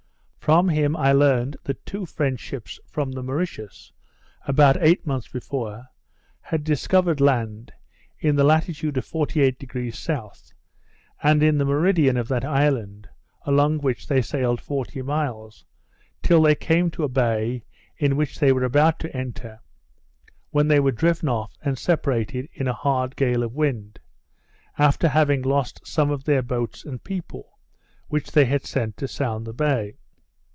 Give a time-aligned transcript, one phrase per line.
[0.41, 3.93] From him I learned that two French ships from the Mauritius,
[4.45, 5.87] about eight months before,
[6.41, 7.71] had discovered land,
[8.19, 10.53] in the latitude of 48° S.,
[11.23, 13.07] and in the meridian of that island,
[13.45, 15.63] along which they sailed forty miles,
[16.23, 17.63] till they came to a bay
[17.97, 19.59] into which they were about to enter,
[20.49, 23.99] when they were driven off and separated in a hard gale of wind,
[24.77, 27.59] after having lost some of their boats and people,
[28.07, 29.95] which they had sent to sound the bay.